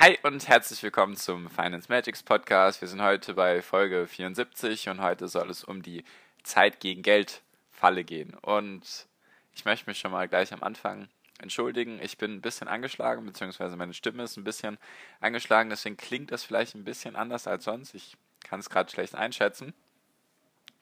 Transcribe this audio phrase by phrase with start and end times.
[0.00, 2.80] Hi und herzlich willkommen zum Finance Magics Podcast.
[2.80, 6.04] Wir sind heute bei Folge 74 und heute soll es um die
[6.42, 8.34] Zeit gegen Geld Falle gehen.
[8.34, 9.06] Und
[9.54, 12.00] ich möchte mich schon mal gleich am Anfang entschuldigen.
[12.02, 14.78] Ich bin ein bisschen angeschlagen, beziehungsweise meine Stimme ist ein bisschen
[15.20, 17.94] angeschlagen, deswegen klingt das vielleicht ein bisschen anders als sonst.
[17.94, 19.74] Ich kann es gerade schlecht einschätzen.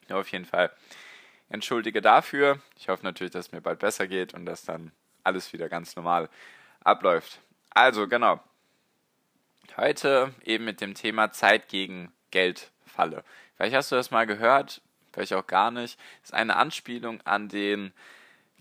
[0.09, 0.73] Nur auf jeden Fall
[1.51, 2.61] entschuldige dafür.
[2.79, 4.91] Ich hoffe natürlich, dass es mir bald besser geht und dass dann
[5.23, 6.31] alles wieder ganz normal
[6.83, 7.41] abläuft.
[7.75, 8.41] Also, genau.
[9.77, 13.25] Heute eben mit dem Thema Zeit gegen Geld Falle.
[13.57, 15.99] Vielleicht hast du das mal gehört, vielleicht auch gar nicht.
[16.21, 17.93] Das ist eine Anspielung an den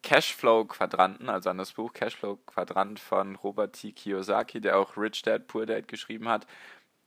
[0.04, 3.92] Cashflow-Quadranten, also an das Buch Cashflow-Quadrant von Robert T.
[3.92, 6.48] Kiyosaki, der auch Rich Dad, Poor Dad geschrieben hat.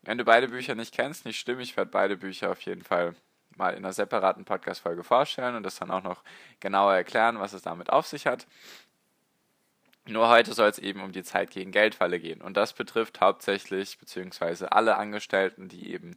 [0.03, 3.15] Wenn du beide Bücher nicht kennst, nicht schlimm, ich werde beide Bücher auf jeden Fall
[3.57, 6.23] mal in einer separaten Podcast-Folge vorstellen und das dann auch noch
[6.61, 8.47] genauer erklären, was es damit auf sich hat.
[10.07, 12.43] Nur heute soll es eben um die Zeit gegen Geldfalle gehen.
[12.43, 16.17] Und das betrifft hauptsächlich beziehungsweise alle Angestellten, die eben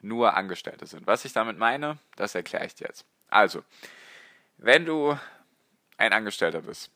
[0.00, 1.06] nur Angestellte sind.
[1.06, 3.06] Was ich damit meine, das erkläre ich dir jetzt.
[3.28, 3.64] Also,
[4.58, 5.18] wenn du
[5.96, 6.90] ein Angestellter bist,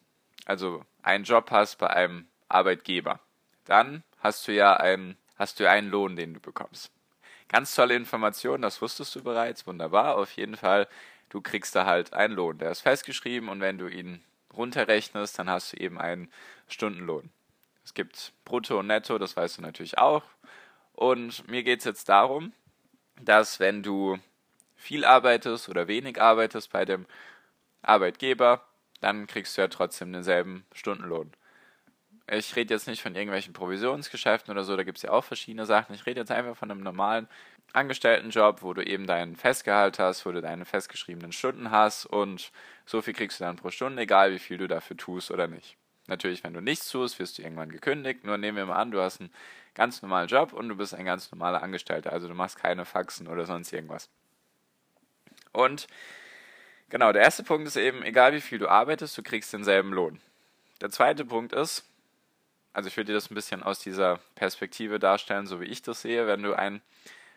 [0.44, 3.20] also einen Job hast bei einem Arbeitgeber,
[3.64, 6.92] dann hast du ja einen, hast du einen Lohn, den du bekommst.
[7.48, 10.16] Ganz tolle Information, das wusstest du bereits, wunderbar.
[10.16, 10.88] Auf jeden Fall,
[11.30, 12.58] du kriegst da halt einen Lohn.
[12.58, 14.22] Der ist festgeschrieben und wenn du ihn
[14.56, 16.30] runterrechnest, dann hast du eben einen
[16.68, 17.30] Stundenlohn.
[17.84, 20.24] Es gibt Brutto und Netto, das weißt du natürlich auch.
[20.92, 22.52] Und mir geht es jetzt darum,
[23.20, 24.18] dass wenn du
[24.74, 27.06] viel arbeitest oder wenig arbeitest bei dem
[27.82, 28.66] Arbeitgeber,
[29.00, 31.32] dann kriegst du ja trotzdem denselben Stundenlohn.
[32.28, 35.64] Ich rede jetzt nicht von irgendwelchen Provisionsgeschäften oder so, da gibt es ja auch verschiedene
[35.64, 35.94] Sachen.
[35.94, 37.28] Ich rede jetzt einfach von einem normalen
[37.72, 42.50] Angestelltenjob, wo du eben deinen Festgehalt hast, wo du deine festgeschriebenen Stunden hast und
[42.84, 45.76] so viel kriegst du dann pro Stunde, egal wie viel du dafür tust oder nicht.
[46.08, 48.24] Natürlich, wenn du nichts tust, wirst du irgendwann gekündigt.
[48.24, 49.30] Nur nehmen wir mal an, du hast einen
[49.74, 52.12] ganz normalen Job und du bist ein ganz normaler Angestellter.
[52.12, 54.08] Also du machst keine Faxen oder sonst irgendwas.
[55.52, 55.86] Und
[56.88, 60.20] genau, der erste Punkt ist eben, egal wie viel du arbeitest, du kriegst denselben Lohn.
[60.80, 61.84] Der zweite Punkt ist,
[62.76, 66.02] also ich würde dir das ein bisschen aus dieser Perspektive darstellen, so wie ich das
[66.02, 66.82] sehe, wenn du ein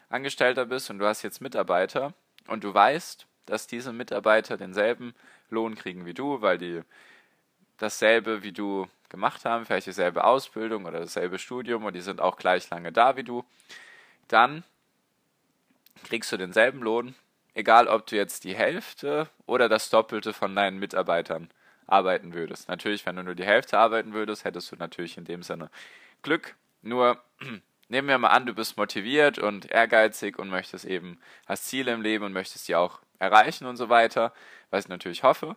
[0.10, 2.14] Angestellter bist und du hast jetzt Mitarbeiter
[2.48, 5.16] und du weißt, dass diese Mitarbeiter denselben
[5.50, 6.82] Lohn kriegen wie du, weil die
[7.78, 12.36] dasselbe wie du gemacht haben, vielleicht dieselbe Ausbildung oder dasselbe Studium und die sind auch
[12.36, 13.46] gleich lange da wie du,
[14.28, 14.66] dann
[16.04, 17.16] kriegst du denselben Lohn,
[17.54, 21.50] egal ob du jetzt die Hälfte oder das Doppelte von deinen Mitarbeitern
[21.92, 22.68] arbeiten würdest.
[22.70, 25.70] Natürlich, wenn du nur die Hälfte arbeiten würdest, hättest du natürlich in dem Sinne
[26.22, 26.56] Glück.
[26.82, 27.22] Nur
[27.90, 32.02] nehmen wir mal an, du bist motiviert und ehrgeizig und möchtest eben, hast Ziele im
[32.02, 34.34] Leben und möchtest die auch erreichen und so weiter,
[34.70, 35.56] was ich natürlich hoffe.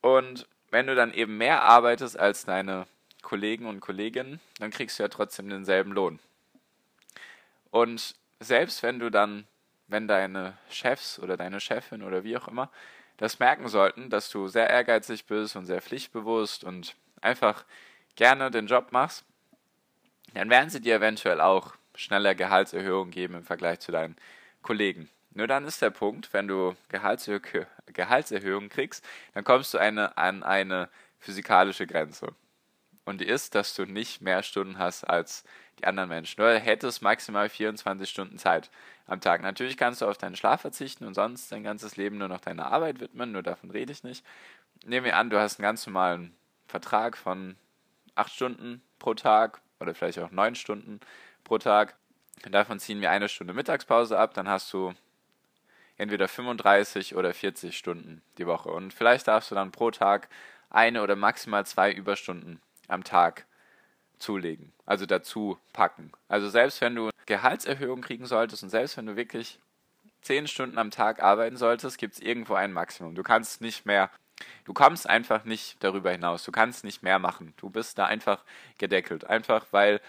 [0.00, 2.86] Und wenn du dann eben mehr arbeitest als deine
[3.22, 6.18] Kollegen und Kolleginnen, dann kriegst du ja trotzdem denselben Lohn.
[7.70, 9.46] Und selbst wenn du dann,
[9.86, 12.70] wenn deine Chefs oder deine Chefin oder wie auch immer
[13.18, 17.64] das merken sollten, dass du sehr ehrgeizig bist und sehr pflichtbewusst und einfach
[18.16, 19.24] gerne den Job machst,
[20.34, 24.16] dann werden sie dir eventuell auch schneller Gehaltserhöhungen geben im Vergleich zu deinen
[24.62, 25.10] Kollegen.
[25.34, 27.40] Nur dann ist der Punkt, wenn du Gehaltserhö
[27.86, 29.04] Gehaltserhöhungen kriegst,
[29.34, 32.34] dann kommst du eine, an eine physikalische Grenze.
[33.08, 35.42] Und die ist, dass du nicht mehr Stunden hast als
[35.78, 36.42] die anderen Menschen.
[36.42, 38.70] Du hättest maximal 24 Stunden Zeit
[39.06, 39.40] am Tag.
[39.40, 42.70] Natürlich kannst du auf deinen Schlaf verzichten und sonst dein ganzes Leben nur noch deiner
[42.70, 44.26] Arbeit widmen, nur davon rede ich nicht.
[44.84, 46.36] Nehmen wir an, du hast einen ganz normalen
[46.66, 47.56] Vertrag von
[48.14, 51.00] 8 Stunden pro Tag oder vielleicht auch 9 Stunden
[51.44, 51.96] pro Tag.
[52.50, 54.92] Davon ziehen wir eine Stunde Mittagspause ab, dann hast du
[55.96, 58.68] entweder 35 oder 40 Stunden die Woche.
[58.68, 60.28] Und vielleicht darfst du dann pro Tag
[60.68, 63.46] eine oder maximal zwei Überstunden am Tag
[64.18, 66.10] zulegen, also dazu packen.
[66.28, 69.60] Also selbst wenn du Gehaltserhöhung kriegen solltest und selbst wenn du wirklich
[70.22, 73.14] 10 Stunden am Tag arbeiten solltest, gibt es irgendwo ein Maximum.
[73.14, 74.10] Du kannst nicht mehr,
[74.64, 77.54] du kommst einfach nicht darüber hinaus, du kannst nicht mehr machen.
[77.56, 78.44] Du bist da einfach
[78.78, 80.00] gedeckelt, einfach weil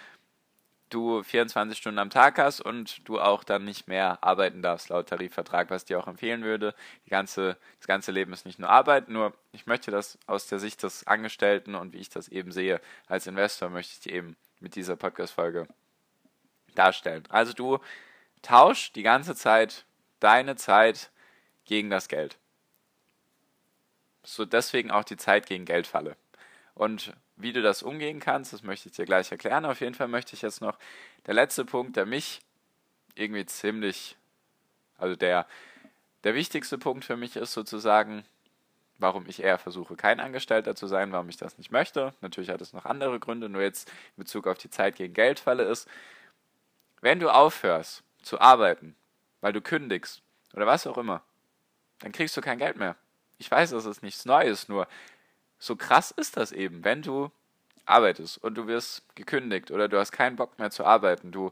[0.90, 5.10] du 24 Stunden am Tag hast und du auch dann nicht mehr arbeiten darfst laut
[5.10, 6.74] Tarifvertrag, was dir auch empfehlen würde.
[7.06, 10.60] Die ganze, das ganze Leben ist nicht nur Arbeit, nur ich möchte das aus der
[10.60, 14.36] Sicht des Angestellten und wie ich das eben sehe als Investor, möchte ich dir eben
[14.60, 15.68] mit dieser Podcast-Folge
[16.76, 17.24] darstellen.
[17.30, 17.80] Also du
[18.42, 19.86] tausch die ganze Zeit
[20.20, 21.12] deine Zeit
[21.66, 22.38] gegen das Geld.
[24.24, 26.16] So deswegen auch die Zeit gegen Geld falle.
[26.74, 29.66] Und wie du das umgehen kannst, das möchte ich dir gleich erklären.
[29.66, 30.78] Auf jeden Fall möchte ich jetzt noch
[31.26, 32.42] der letzte Punkt, der mich
[33.16, 34.18] irgendwie ziemlich,
[34.98, 35.48] also der,
[36.26, 38.26] der wichtigste Punkt für mich ist sozusagen,
[38.98, 42.14] warum ich eher versuche, kein Angestellter zu sein, warum ich das nicht möchte.
[42.20, 45.40] Natürlich hat es noch andere Gründe, nur jetzt in Bezug auf die Zeit gegen Geld
[45.40, 45.88] falle ist,
[47.00, 48.98] wenn du aufhörst zu arbeiten,
[49.40, 50.22] weil du kündigst
[50.54, 51.24] oder was auch immer,
[52.00, 52.98] dann kriegst du kein Geld mehr.
[53.38, 54.90] Ich weiß, das ist nichts Neues, nur
[55.60, 57.32] so krass ist das eben, wenn du
[57.86, 61.52] arbeitest und du wirst gekündigt oder du hast keinen Bock mehr zu arbeiten, du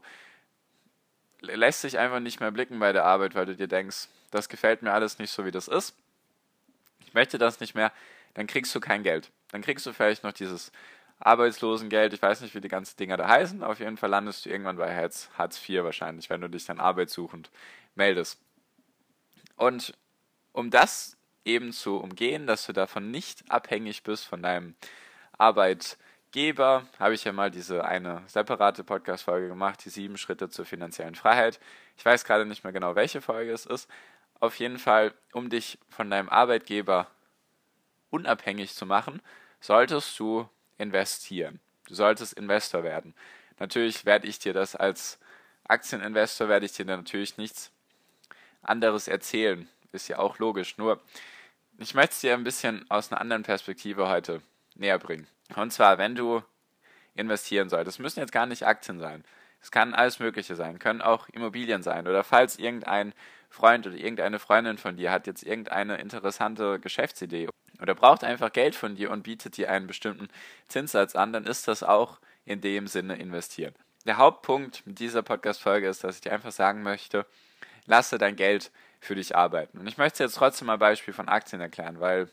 [1.40, 4.82] lässt dich einfach nicht mehr blicken bei der Arbeit, weil du dir denkst, das gefällt
[4.82, 5.94] mir alles nicht so, wie das ist.
[7.04, 7.92] Ich möchte das nicht mehr,
[8.34, 9.30] dann kriegst du kein Geld.
[9.50, 10.72] Dann kriegst du vielleicht noch dieses
[11.20, 13.62] Arbeitslosengeld, ich weiß nicht, wie die ganzen Dinger da heißen.
[13.62, 16.80] Auf jeden Fall landest du irgendwann bei Hartz, Hartz IV wahrscheinlich, wenn du dich dann
[16.80, 17.50] arbeitssuchend
[17.94, 18.40] meldest.
[19.56, 19.94] Und
[20.52, 21.17] um das
[21.48, 24.74] eben zu umgehen, dass du davon nicht abhängig bist von deinem
[25.38, 31.14] Arbeitgeber, habe ich ja mal diese eine separate Podcast-Folge gemacht, die sieben Schritte zur finanziellen
[31.14, 31.58] Freiheit.
[31.96, 33.88] Ich weiß gerade nicht mehr genau, welche Folge es ist.
[34.40, 37.08] Auf jeden Fall, um dich von deinem Arbeitgeber
[38.10, 39.20] unabhängig zu machen,
[39.60, 41.60] solltest du investieren.
[41.86, 43.14] Du solltest Investor werden.
[43.58, 45.18] Natürlich werde ich dir das als
[45.64, 47.72] Aktieninvestor, werde ich dir natürlich nichts
[48.62, 49.68] anderes erzählen.
[49.92, 50.76] Ist ja auch logisch.
[50.76, 51.00] Nur,
[51.78, 54.42] ich möchte es dir ein bisschen aus einer anderen Perspektive heute
[54.74, 55.26] näher bringen.
[55.56, 56.42] Und zwar, wenn du
[57.14, 59.24] investieren solltest, müssen jetzt gar nicht Aktien sein.
[59.60, 62.06] Es kann alles Mögliche sein, können auch Immobilien sein.
[62.06, 63.12] Oder falls irgendein
[63.50, 67.48] Freund oder irgendeine Freundin von dir hat jetzt irgendeine interessante Geschäftsidee
[67.80, 70.28] oder braucht einfach Geld von dir und bietet dir einen bestimmten
[70.68, 73.74] Zinssatz an, dann ist das auch in dem Sinne investieren.
[74.04, 77.26] Der Hauptpunkt mit dieser Podcast-Folge ist, dass ich dir einfach sagen möchte,
[77.86, 78.70] lasse dein Geld
[79.00, 79.78] für dich arbeiten.
[79.78, 82.28] Und ich möchte jetzt trotzdem mal ein Beispiel von Aktien erklären, weil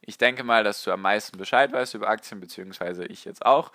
[0.00, 3.72] ich denke mal, dass du am meisten Bescheid weißt über Aktien, beziehungsweise ich jetzt auch.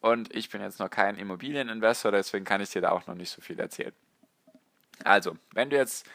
[0.00, 3.30] Und ich bin jetzt noch kein Immobilieninvestor, deswegen kann ich dir da auch noch nicht
[3.30, 3.94] so viel erzählen.
[5.02, 6.06] Also, wenn du jetzt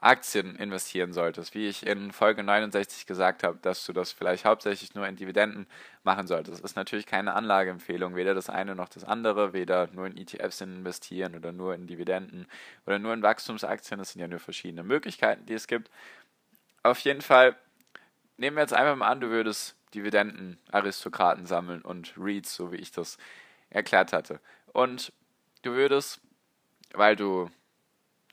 [0.00, 4.94] Aktien investieren solltest, wie ich in Folge 69 gesagt habe, dass du das vielleicht hauptsächlich
[4.94, 5.66] nur in Dividenden
[6.04, 6.64] machen solltest.
[6.64, 11.36] Ist natürlich keine Anlageempfehlung, weder das eine noch das andere, weder nur in ETFs investieren
[11.36, 12.46] oder nur in Dividenden
[12.86, 13.98] oder nur in Wachstumsaktien.
[13.98, 15.90] Das sind ja nur verschiedene Möglichkeiten, die es gibt.
[16.82, 17.54] Auf jeden Fall
[18.38, 22.90] nehmen wir jetzt einfach mal an, du würdest Dividenden-Aristokraten sammeln und REITs, so wie ich
[22.90, 23.18] das
[23.68, 24.40] erklärt hatte.
[24.72, 25.12] Und
[25.60, 26.22] du würdest,
[26.94, 27.50] weil du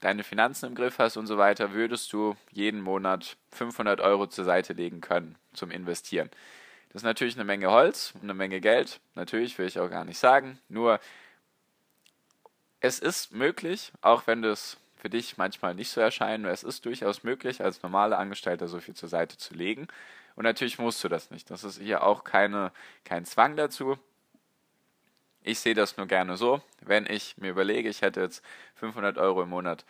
[0.01, 4.45] deine Finanzen im Griff hast und so weiter, würdest du jeden Monat 500 Euro zur
[4.45, 6.29] Seite legen können zum Investieren.
[6.89, 8.99] Das ist natürlich eine Menge Holz und eine Menge Geld.
[9.15, 10.59] Natürlich will ich auch gar nicht sagen.
[10.69, 10.99] Nur
[12.79, 17.23] es ist möglich, auch wenn das für dich manchmal nicht so erscheint, es ist durchaus
[17.23, 19.87] möglich, als normaler Angestellter so viel zur Seite zu legen.
[20.35, 21.49] Und natürlich musst du das nicht.
[21.49, 22.71] Das ist hier auch keine,
[23.03, 23.97] kein Zwang dazu.
[25.47, 28.43] Ich sehe das nur gerne so, wenn ich mir überlege, ich hätte jetzt
[28.75, 29.85] 500 Euro im Monat,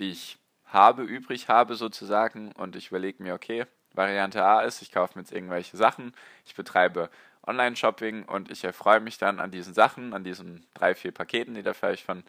[0.00, 0.36] die ich
[0.66, 5.22] habe, übrig habe sozusagen, und ich überlege mir, okay, Variante A ist, ich kaufe mir
[5.22, 6.12] jetzt irgendwelche Sachen,
[6.44, 7.08] ich betreibe
[7.46, 11.62] Online-Shopping und ich erfreue mich dann an diesen Sachen, an diesen drei, vier Paketen, die
[11.62, 12.24] da vielleicht von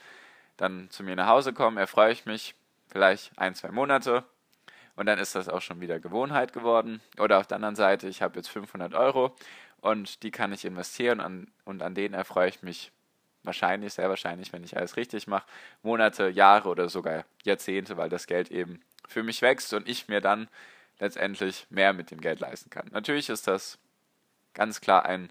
[0.55, 2.53] dann zu mir nach Hause kommen, erfreue ich mich
[2.89, 4.24] vielleicht ein, zwei Monate
[4.96, 7.01] und dann ist das auch schon wieder Gewohnheit geworden.
[7.17, 9.36] Oder auf der anderen Seite, ich habe jetzt 500 Euro
[9.86, 12.92] und die kann ich investieren an, und an denen erfreue ich mich
[13.44, 15.46] wahrscheinlich, sehr wahrscheinlich, wenn ich alles richtig mache,
[15.84, 20.22] Monate, Jahre oder sogar Jahrzehnte, weil das Geld eben für mich wächst und ich mir
[20.22, 20.48] dann
[20.98, 22.88] letztendlich mehr mit dem Geld leisten kann.
[22.92, 23.77] Natürlich ist das
[24.56, 25.30] ganz klar ein,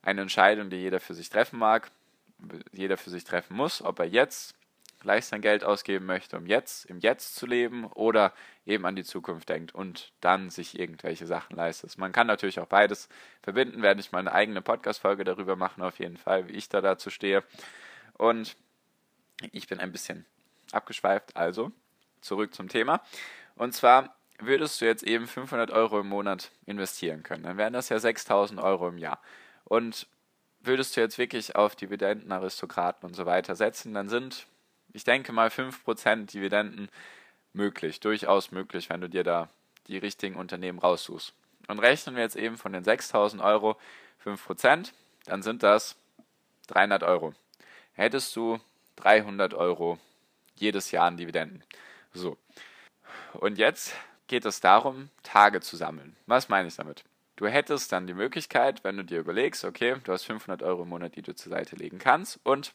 [0.00, 1.90] eine Entscheidung, die jeder für sich treffen mag,
[2.72, 4.55] jeder für sich treffen muss, ob er jetzt
[5.06, 8.32] gleich sein Geld ausgeben möchte, um jetzt im Jetzt zu leben oder
[8.64, 11.96] eben an die Zukunft denkt und dann sich irgendwelche Sachen leistet.
[11.96, 13.08] Man kann natürlich auch beides
[13.40, 16.80] verbinden, werde ich mal eine eigene Podcast-Folge darüber machen, auf jeden Fall, wie ich da
[16.80, 17.44] dazu stehe.
[18.14, 18.56] Und
[19.52, 20.26] ich bin ein bisschen
[20.72, 21.70] abgeschweift, also
[22.20, 23.00] zurück zum Thema.
[23.54, 27.44] Und zwar würdest du jetzt eben 500 Euro im Monat investieren können.
[27.44, 29.22] Dann wären das ja 6000 Euro im Jahr.
[29.62, 30.08] Und
[30.58, 34.48] würdest du jetzt wirklich auf Dividenden, Aristokraten und so weiter setzen, dann sind
[34.92, 36.88] ich denke mal 5% Dividenden
[37.52, 39.48] möglich, durchaus möglich, wenn du dir da
[39.88, 41.34] die richtigen Unternehmen raussuchst.
[41.68, 43.76] Und rechnen wir jetzt eben von den 6000 Euro
[44.24, 44.92] 5%,
[45.24, 45.96] dann sind das
[46.68, 47.34] 300 Euro.
[47.92, 48.60] Hättest du
[48.96, 49.98] 300 Euro
[50.54, 51.62] jedes Jahr an Dividenden.
[52.12, 52.38] So.
[53.34, 53.94] Und jetzt
[54.26, 56.16] geht es darum, Tage zu sammeln.
[56.26, 57.04] Was meine ich damit?
[57.36, 60.88] du hättest dann die Möglichkeit, wenn du dir überlegst, okay, du hast 500 Euro im
[60.88, 62.74] Monat, die du zur Seite legen kannst und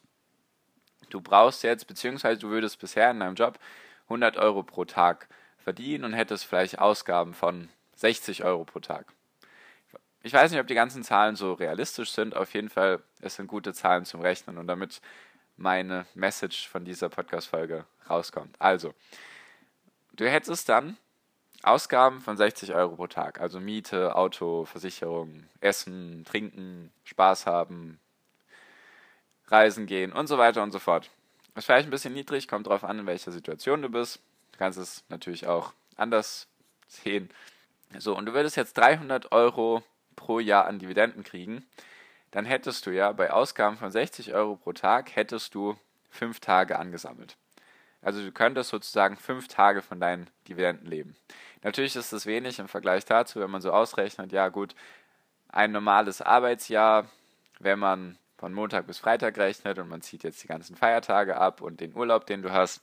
[1.13, 3.59] du brauchst jetzt, beziehungsweise du würdest bisher in deinem Job
[4.05, 5.27] 100 Euro pro Tag
[5.57, 9.05] verdienen und hättest vielleicht Ausgaben von 60 Euro pro Tag.
[10.23, 12.35] Ich weiß nicht, ob die ganzen Zahlen so realistisch sind.
[12.35, 15.01] Auf jeden Fall, es sind gute Zahlen zum Rechnen und damit
[15.57, 18.55] meine Message von dieser Podcast-Folge rauskommt.
[18.59, 18.93] Also,
[20.13, 20.97] du hättest dann
[21.63, 27.99] Ausgaben von 60 Euro pro Tag, also Miete, Auto, Versicherung, Essen, Trinken, Spaß haben,
[29.51, 31.09] Reisen gehen und so weiter und so fort.
[31.53, 34.19] Das ist vielleicht ein bisschen niedrig, kommt darauf an, in welcher Situation du bist.
[34.53, 36.47] Du kannst es natürlich auch anders
[36.87, 37.29] sehen.
[37.97, 39.83] So, und du würdest jetzt 300 Euro
[40.15, 41.65] pro Jahr an Dividenden kriegen.
[42.31, 45.75] Dann hättest du ja bei Ausgaben von 60 Euro pro Tag, hättest du
[46.09, 47.35] fünf Tage angesammelt.
[48.01, 51.15] Also du könntest sozusagen fünf Tage von deinen Dividenden leben.
[51.61, 54.73] Natürlich ist das wenig im Vergleich dazu, wenn man so ausrechnet, ja gut,
[55.49, 57.07] ein normales Arbeitsjahr,
[57.59, 61.61] wenn man von Montag bis Freitag rechnet und man zieht jetzt die ganzen Feiertage ab
[61.61, 62.81] und den Urlaub, den du hast,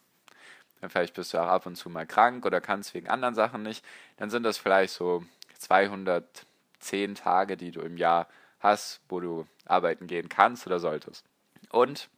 [0.81, 3.65] dann vielleicht bist du auch ab und zu mal krank oder kannst wegen anderen Sachen
[3.65, 3.85] nicht,
[4.19, 5.25] dann sind das vielleicht so
[5.59, 8.29] 210 Tage, die du im Jahr
[8.61, 11.25] hast, wo du arbeiten gehen kannst oder solltest.
[11.71, 12.09] Und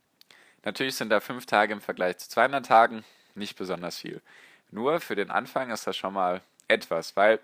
[0.62, 3.04] natürlich sind da fünf Tage im Vergleich zu 200 Tagen
[3.35, 4.20] nicht besonders viel.
[4.70, 7.40] Nur für den Anfang ist das schon mal etwas, weil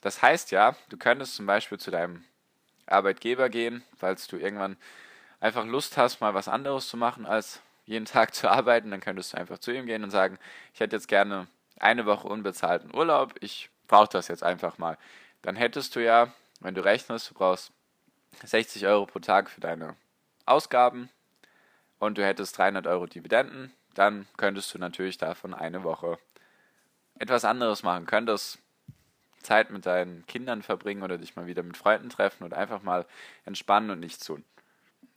[0.00, 2.24] das heißt ja, du könntest zum Beispiel zu deinem
[2.86, 4.76] Arbeitgeber gehen, falls du irgendwann
[5.40, 9.32] einfach Lust hast, mal was anderes zu machen, als jeden Tag zu arbeiten, dann könntest
[9.32, 10.38] du einfach zu ihm gehen und sagen,
[10.74, 11.46] ich hätte jetzt gerne
[11.78, 14.98] eine Woche unbezahlten Urlaub, ich brauche das jetzt einfach mal.
[15.42, 17.72] Dann hättest du ja, wenn du rechnest, du brauchst
[18.42, 19.96] 60 Euro pro Tag für deine
[20.44, 21.10] Ausgaben
[21.98, 26.18] und du hättest 300 Euro Dividenden, dann könntest du natürlich davon eine Woche
[27.18, 28.58] etwas anderes machen, könntest
[29.42, 33.06] Zeit mit deinen Kindern verbringen oder dich mal wieder mit Freunden treffen und einfach mal
[33.44, 34.44] entspannen und nichts tun.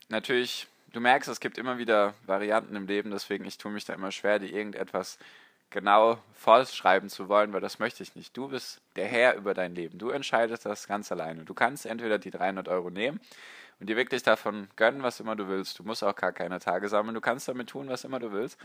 [0.07, 3.93] Natürlich, du merkst, es gibt immer wieder Varianten im Leben, deswegen ich tue mich da
[3.93, 5.17] immer schwer, dir irgendetwas
[5.69, 8.35] genau vorschreiben zu wollen, weil das möchte ich nicht.
[8.35, 9.99] Du bist der Herr über dein Leben.
[9.99, 11.45] Du entscheidest das ganz alleine.
[11.45, 13.19] Du kannst entweder die 300 Euro nehmen
[13.79, 15.79] und dir wirklich davon gönnen, was immer du willst.
[15.79, 17.15] Du musst auch gar keine Tage sammeln.
[17.15, 18.59] Du kannst damit tun, was immer du willst.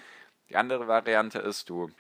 [0.48, 1.90] Die andere Variante ist, du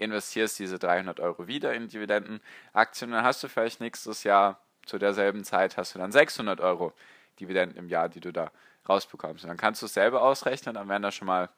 [0.00, 5.44] investierst diese 300 Euro wieder in Dividendenaktien, dann hast du vielleicht nächstes Jahr zu derselben
[5.44, 6.92] Zeit hast du dann 600 Euro
[7.38, 8.50] Dividenden im Jahr, die du da
[8.88, 9.44] rausbekommst.
[9.44, 11.48] Und dann kannst du es selber ausrechnen, dann wären das schon mal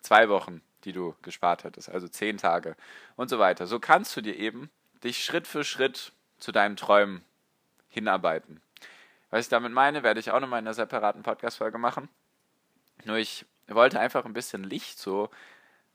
[0.00, 2.74] zwei Wochen, die du gespart hättest, also zehn Tage
[3.16, 3.66] und so weiter.
[3.66, 4.70] So kannst du dir eben
[5.04, 7.22] dich Schritt für Schritt zu deinen Träumen
[7.88, 8.60] hinarbeiten.
[9.30, 12.08] Was ich damit meine, werde ich auch nochmal in einer separaten Podcast-Folge machen.
[13.04, 15.30] Nur ich wollte einfach ein bisschen Licht so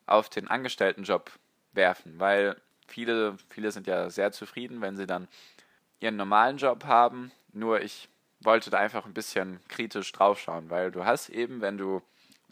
[0.05, 1.31] auf den Angestelltenjob
[1.75, 2.55] werfen, weil
[2.87, 5.27] viele, viele sind ja sehr zufrieden, wenn sie dann
[5.99, 7.31] ihren normalen Job haben.
[7.53, 8.09] Nur ich
[8.41, 12.01] wollte da einfach ein bisschen kritisch draufschauen, weil du hast eben, wenn du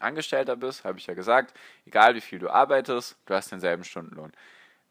[0.00, 1.54] Angestellter bist, habe ich ja gesagt,
[1.86, 4.32] egal wie viel du arbeitest, du hast denselben Stundenlohn.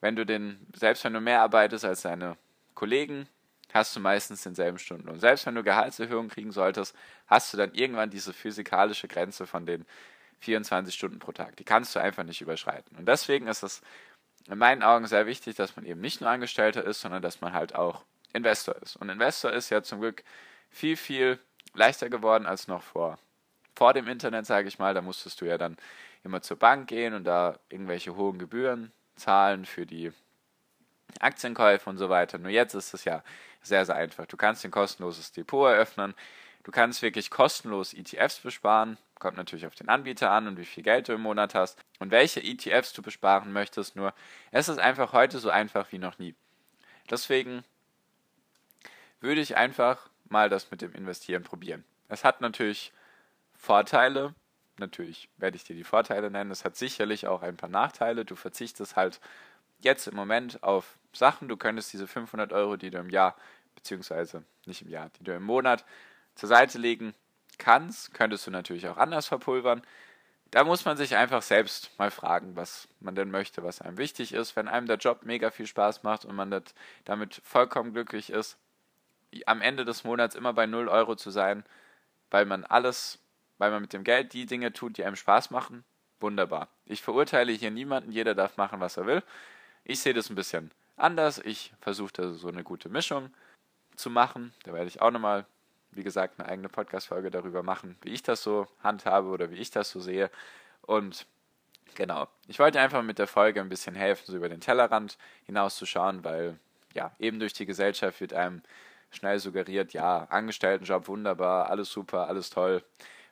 [0.01, 2.37] Wenn du den, selbst wenn du mehr arbeitest als deine
[2.73, 3.27] Kollegen,
[3.73, 5.19] hast du meistens denselben Stundenlohn.
[5.19, 6.95] Selbst wenn du Gehaltserhöhung kriegen solltest,
[7.27, 9.85] hast du dann irgendwann diese physikalische Grenze von den
[10.39, 11.55] 24 Stunden pro Tag.
[11.57, 12.97] Die kannst du einfach nicht überschreiten.
[12.97, 13.81] Und deswegen ist es
[14.49, 17.53] in meinen Augen sehr wichtig, dass man eben nicht nur Angestellter ist, sondern dass man
[17.53, 18.95] halt auch Investor ist.
[18.95, 20.23] Und Investor ist ja zum Glück
[20.69, 21.39] viel, viel
[21.73, 23.17] leichter geworden als noch vor,
[23.75, 24.93] vor dem Internet, sage ich mal.
[24.93, 25.77] Da musstest du ja dann
[26.23, 30.11] immer zur Bank gehen und da irgendwelche hohen Gebühren zahlen für die
[31.19, 32.37] Aktienkäufe und so weiter.
[32.37, 33.23] Nur jetzt ist es ja
[33.61, 34.25] sehr, sehr einfach.
[34.25, 36.13] Du kannst ein kostenloses Depot eröffnen.
[36.63, 38.97] Du kannst wirklich kostenlos ETFs besparen.
[39.23, 42.11] Kommt natürlich auf den Anbieter an und wie viel Geld du im Monat hast und
[42.11, 43.95] welche ETFs du besparen möchtest.
[43.95, 44.13] Nur
[44.51, 46.35] es ist einfach heute so einfach wie noch nie.
[47.09, 47.63] Deswegen
[49.21, 51.85] würde ich einfach mal das mit dem Investieren probieren.
[52.09, 52.91] Es hat natürlich
[53.55, 54.35] Vorteile.
[54.77, 56.51] Natürlich werde ich dir die Vorteile nennen.
[56.51, 58.25] Es hat sicherlich auch ein paar Nachteile.
[58.25, 59.21] Du verzichtest halt
[59.79, 61.47] jetzt im Moment auf Sachen.
[61.47, 63.37] Du könntest diese 500 Euro, die du im Jahr,
[63.73, 65.85] beziehungsweise nicht im Jahr, die du im Monat
[66.35, 67.15] zur Seite legen
[67.59, 69.81] kannst, könntest du natürlich auch anders verpulvern.
[70.51, 74.33] Da muss man sich einfach selbst mal fragen, was man denn möchte, was einem wichtig
[74.33, 74.55] ist.
[74.55, 76.63] Wenn einem der Job mega viel Spaß macht und man
[77.05, 78.57] damit vollkommen glücklich ist,
[79.47, 81.63] am Ende des Monats immer bei 0 Euro zu sein,
[82.29, 83.17] weil man alles,
[83.57, 85.83] weil man mit dem Geld die Dinge tut, die einem Spaß machen,
[86.19, 86.67] wunderbar.
[86.85, 89.23] Ich verurteile hier niemanden, jeder darf machen, was er will.
[89.83, 91.39] Ich sehe das ein bisschen anders.
[91.39, 93.33] Ich versuche da so eine gute Mischung
[93.95, 94.53] zu machen.
[94.63, 95.47] Da werde ich auch nochmal
[95.95, 99.71] wie gesagt, eine eigene Podcast-Folge darüber machen, wie ich das so handhabe oder wie ich
[99.71, 100.29] das so sehe.
[100.81, 101.25] Und
[101.95, 106.23] genau, ich wollte einfach mit der Folge ein bisschen helfen, so über den Tellerrand hinauszuschauen,
[106.23, 106.59] weil
[106.93, 108.61] ja, eben durch die Gesellschaft wird einem
[109.11, 112.83] schnell suggeriert, ja, Angestelltenjob wunderbar, alles super, alles toll.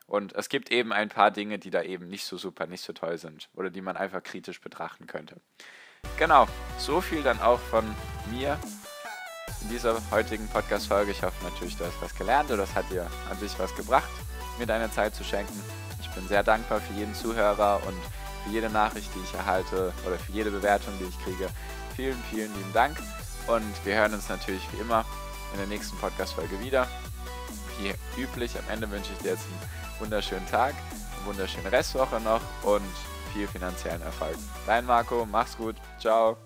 [0.06, 2.92] Und es gibt eben ein paar Dinge, die da eben nicht so super, nicht so
[2.92, 5.36] toll sind oder die man einfach kritisch betrachten könnte.
[6.18, 6.46] Genau,
[6.78, 7.84] so viel dann auch von
[8.30, 8.58] mir
[9.62, 11.12] in dieser heutigen Podcast-Folge.
[11.12, 14.10] Ich hoffe natürlich, du hast was gelernt oder es hat dir an sich was gebracht,
[14.58, 15.60] mir deine Zeit zu schenken.
[16.00, 17.96] Ich bin sehr dankbar für jeden Zuhörer und
[18.44, 21.48] für jede Nachricht, die ich erhalte oder für jede Bewertung, die ich kriege.
[21.96, 22.98] Vielen, vielen lieben Dank
[23.46, 25.04] und wir hören uns natürlich wie immer
[25.52, 26.86] in der nächsten Podcast-Folge wieder.
[27.78, 30.74] Wie üblich, am Ende wünsche ich dir jetzt einen wunderschönen Tag,
[31.16, 32.82] eine wunderschöne Restwoche noch und
[33.32, 34.36] viel finanziellen Erfolg.
[34.66, 36.36] Dein Marco, mach's gut, ciao.